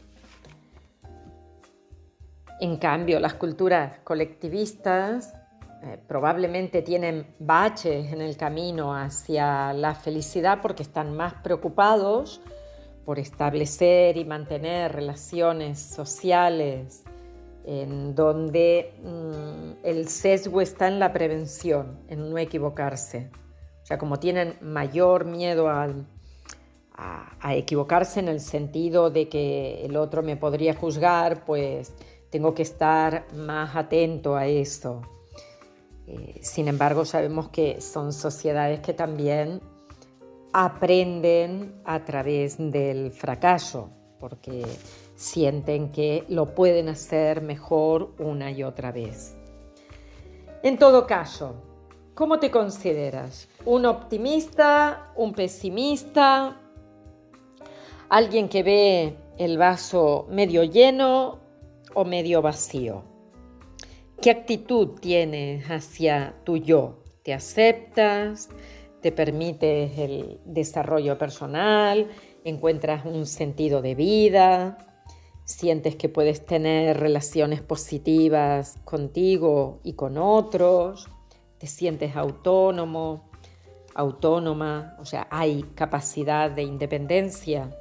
En 2.59 2.75
cambio, 2.77 3.21
las 3.21 3.35
culturas 3.35 3.99
colectivistas 4.03 5.33
eh, 5.83 5.97
probablemente 6.07 6.81
tienen 6.81 7.33
baches 7.39 8.11
en 8.11 8.19
el 8.21 8.35
camino 8.35 8.93
hacia 8.93 9.71
la 9.71 9.95
felicidad 9.95 10.59
porque 10.61 10.83
están 10.83 11.15
más 11.15 11.35
preocupados 11.35 12.41
por 13.05 13.17
establecer 13.19 14.17
y 14.17 14.25
mantener 14.25 14.91
relaciones 14.91 15.79
sociales 15.79 17.05
en 17.65 18.13
donde 18.13 18.93
mm, 19.03 19.85
el 19.85 20.07
sesgo 20.07 20.61
está 20.61 20.87
en 20.87 20.99
la 20.99 21.11
prevención, 21.11 21.99
en 22.07 22.29
no 22.29 22.37
equivocarse. 22.37 23.29
O 23.81 23.85
sea, 23.85 23.97
como 23.97 24.19
tienen 24.19 24.57
mayor 24.61 25.25
miedo 25.25 25.69
a, 25.69 25.87
equivocarse 27.49 28.19
en 28.19 28.29
el 28.29 28.39
sentido 28.39 29.09
de 29.09 29.27
que 29.27 29.85
el 29.85 29.97
otro 29.97 30.23
me 30.23 30.37
podría 30.37 30.73
juzgar, 30.73 31.43
pues 31.45 31.93
tengo 32.31 32.53
que 32.53 32.63
estar 32.63 33.27
más 33.35 33.75
atento 33.75 34.35
a 34.35 34.47
eso. 34.47 35.01
Eh, 36.07 36.39
sin 36.41 36.67
embargo, 36.67 37.03
sabemos 37.03 37.49
que 37.49 37.81
son 37.81 38.13
sociedades 38.13 38.79
que 38.79 38.93
también 38.93 39.61
aprenden 40.53 41.81
a 41.83 42.05
través 42.05 42.57
del 42.57 43.11
fracaso, 43.11 43.89
porque 44.19 44.65
sienten 45.15 45.91
que 45.91 46.25
lo 46.27 46.53
pueden 46.53 46.89
hacer 46.89 47.41
mejor 47.41 48.11
una 48.19 48.51
y 48.51 48.63
otra 48.63 48.91
vez. 48.91 49.35
En 50.61 50.77
todo 50.77 51.07
caso, 51.07 51.55
¿cómo 52.13 52.39
te 52.39 52.51
consideras? 52.51 53.47
¿Un 53.65 53.85
optimista? 53.85 55.11
¿Un 55.15 55.33
pesimista? 55.33 56.59
¿Alguien 58.09 58.49
que 58.49 58.63
ve 58.63 59.15
el 59.37 59.57
vaso 59.57 60.27
medio 60.29 60.63
lleno 60.63 61.39
o 61.93 62.05
medio 62.05 62.41
vacío? 62.41 63.03
¿Qué 64.21 64.31
actitud 64.31 64.99
tienes 64.99 65.65
hacia 65.69 66.35
tu 66.43 66.57
yo? 66.57 67.03
¿Te 67.23 67.33
aceptas? 67.33 68.49
¿Te 69.01 69.11
permites 69.11 69.97
el 69.97 70.39
desarrollo 70.45 71.17
personal? 71.17 72.07
¿Encuentras 72.43 73.05
un 73.05 73.25
sentido 73.25 73.81
de 73.81 73.95
vida? 73.95 74.94
¿Sientes 75.45 75.95
que 75.95 76.09
puedes 76.09 76.45
tener 76.45 76.99
relaciones 76.99 77.61
positivas 77.61 78.77
contigo 78.83 79.79
y 79.83 79.93
con 79.93 80.17
otros? 80.17 81.07
¿Te 81.57 81.67
sientes 81.67 82.15
autónomo? 82.15 83.29
autónoma, 83.95 84.95
o 84.99 85.05
sea, 85.05 85.27
hay 85.31 85.63
capacidad 85.73 86.51
de 86.51 86.63
independencia. 86.63 87.75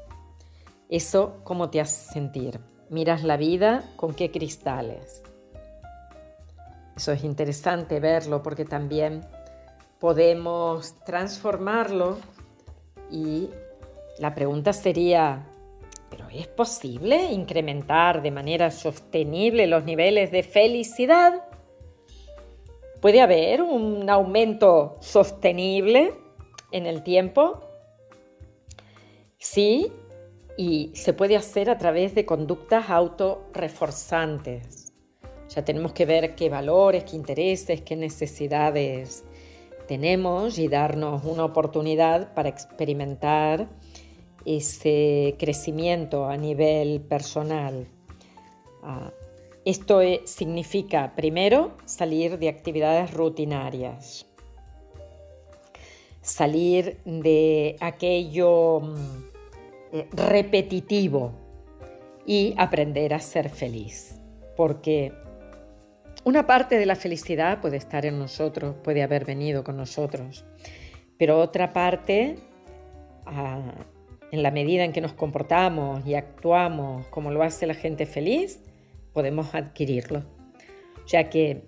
Eso, 0.88 1.40
¿cómo 1.42 1.70
te 1.70 1.80
hace 1.80 2.12
sentir? 2.12 2.60
Miras 2.88 3.24
la 3.24 3.36
vida 3.36 3.84
con 3.96 4.14
qué 4.14 4.30
cristales. 4.30 5.22
Eso 6.96 7.10
es 7.10 7.24
interesante 7.24 7.98
verlo 7.98 8.42
porque 8.42 8.64
también 8.64 9.26
podemos 9.98 10.94
transformarlo 11.04 12.18
y 13.10 13.50
la 14.20 14.34
pregunta 14.34 14.72
sería, 14.72 15.44
¿pero 16.16 16.28
es 16.30 16.46
posible 16.46 17.32
incrementar 17.32 18.22
de 18.22 18.30
manera 18.30 18.70
sostenible 18.70 19.66
los 19.66 19.84
niveles 19.84 20.30
de 20.30 20.42
felicidad? 20.42 21.42
¿Puede 23.00 23.20
haber 23.20 23.62
un 23.62 24.08
aumento 24.08 24.96
sostenible 25.00 26.14
en 26.70 26.86
el 26.86 27.02
tiempo? 27.02 27.60
Sí, 29.38 29.92
y 30.56 30.92
se 30.94 31.12
puede 31.12 31.36
hacer 31.36 31.68
a 31.68 31.78
través 31.78 32.14
de 32.14 32.24
conductas 32.24 32.88
autorreforzantes 32.90 34.84
ya 35.48 35.64
tenemos 35.64 35.92
que 35.92 36.04
ver 36.04 36.34
qué 36.34 36.48
valores, 36.48 37.04
qué 37.04 37.16
intereses, 37.16 37.82
qué 37.82 37.94
necesidades 37.94 39.24
tenemos 39.86 40.58
y 40.58 40.66
darnos 40.66 41.24
una 41.24 41.44
oportunidad 41.44 42.34
para 42.34 42.48
experimentar 42.48 43.68
ese 44.44 45.36
crecimiento 45.38 46.26
a 46.26 46.36
nivel 46.36 47.00
personal. 47.00 47.86
Ah, 48.82 49.12
esto 49.64 50.02
e, 50.02 50.22
significa, 50.26 51.14
primero, 51.16 51.76
salir 51.86 52.38
de 52.38 52.48
actividades 52.48 53.12
rutinarias, 53.14 54.26
salir 56.20 56.98
de 57.04 57.76
aquello 57.80 58.80
mm, 58.80 58.94
eh, 59.92 60.08
repetitivo 60.12 61.32
y 62.26 62.54
aprender 62.58 63.14
a 63.14 63.20
ser 63.20 63.48
feliz, 63.48 64.20
porque 64.56 65.12
una 66.24 66.46
parte 66.46 66.78
de 66.78 66.86
la 66.86 66.96
felicidad 66.96 67.60
puede 67.60 67.76
estar 67.78 68.04
en 68.06 68.18
nosotros, 68.18 68.76
puede 68.82 69.02
haber 69.02 69.24
venido 69.24 69.64
con 69.64 69.76
nosotros, 69.76 70.44
pero 71.18 71.40
otra 71.40 71.72
parte 71.72 72.36
en 74.32 74.42
la 74.42 74.50
medida 74.50 74.84
en 74.84 74.92
que 74.92 75.00
nos 75.00 75.12
comportamos 75.12 76.06
y 76.06 76.14
actuamos 76.14 77.06
como 77.06 77.30
lo 77.30 77.42
hace 77.42 77.66
la 77.66 77.74
gente 77.74 78.06
feliz, 78.06 78.60
podemos 79.12 79.54
adquirirlo. 79.54 80.22
Ya 81.06 81.30
que 81.30 81.62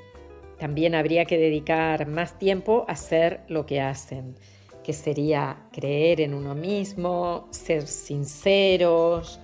también 0.58 0.94
habría 0.94 1.24
que 1.24 1.38
dedicar 1.38 2.06
más 2.06 2.38
tiempo 2.38 2.84
a 2.88 2.92
hacer 2.92 3.40
lo 3.48 3.66
que 3.66 3.80
hacen, 3.80 4.36
que 4.82 4.92
sería 4.92 5.68
creer 5.72 6.20
en 6.20 6.34
uno 6.34 6.54
mismo, 6.54 7.48
ser 7.50 7.86
sinceros, 7.86 9.40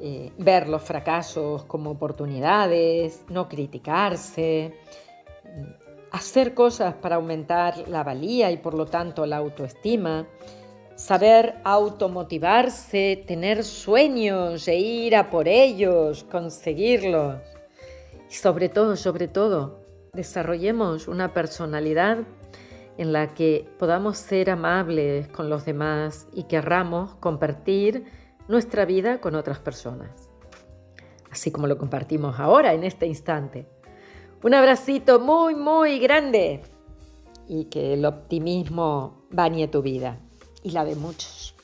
eh, 0.00 0.32
ver 0.38 0.68
los 0.68 0.82
fracasos 0.82 1.64
como 1.64 1.90
oportunidades, 1.90 3.24
no 3.28 3.48
criticarse, 3.48 4.74
hacer 6.10 6.54
cosas 6.54 6.94
para 6.94 7.16
aumentar 7.16 7.88
la 7.88 8.02
valía 8.02 8.50
y 8.50 8.56
por 8.56 8.74
lo 8.74 8.86
tanto 8.86 9.26
la 9.26 9.36
autoestima, 9.36 10.26
saber 10.96 11.56
automotivarse, 11.62 13.22
tener 13.26 13.64
sueños 13.64 14.66
e 14.66 14.76
ir 14.76 15.14
a 15.14 15.30
por 15.30 15.46
ellos, 15.46 16.24
conseguirlos. 16.24 17.36
Y 18.30 18.34
sobre 18.34 18.70
todo, 18.70 18.96
sobre 18.96 19.28
todo, 19.28 19.80
desarrollemos 20.14 21.06
una 21.06 21.34
personalidad 21.34 22.18
en 22.96 23.12
la 23.12 23.34
que 23.34 23.68
podamos 23.78 24.16
ser 24.16 24.48
amables 24.48 25.28
con 25.28 25.50
los 25.50 25.66
demás 25.66 26.26
y 26.32 26.44
querramos 26.44 27.14
compartir 27.16 28.04
nuestra 28.48 28.86
vida 28.86 29.20
con 29.20 29.34
otras 29.34 29.58
personas, 29.58 30.34
así 31.30 31.50
como 31.50 31.66
lo 31.66 31.76
compartimos 31.76 32.40
ahora 32.40 32.72
en 32.72 32.84
este 32.84 33.06
instante. 33.06 33.66
Un 34.42 34.54
abracito 34.54 35.20
muy, 35.20 35.54
muy 35.54 35.98
grande 35.98 36.62
y 37.46 37.66
que 37.66 37.92
el 37.92 38.06
optimismo 38.06 39.26
bañe 39.30 39.68
tu 39.68 39.82
vida 39.82 40.20
y 40.66 40.72
la 40.72 40.84
de 40.84 40.96
muchos. 40.96 41.54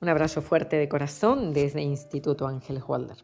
Un 0.00 0.08
abrazo 0.08 0.40
fuerte 0.40 0.76
de 0.76 0.88
corazón 0.88 1.52
desde 1.52 1.82
Instituto 1.82 2.46
Ángeles 2.46 2.84
Walder. 2.86 3.16